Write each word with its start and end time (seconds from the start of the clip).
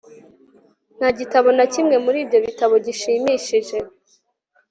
Nta 0.97 1.09
gitabo 1.19 1.49
na 1.57 1.65
kimwe 1.73 1.95
muri 2.05 2.17
ibyo 2.23 2.37
bitabo 2.45 2.73
gishimishije 2.85 3.77